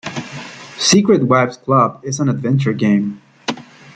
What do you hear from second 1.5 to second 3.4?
Club is an adventure game.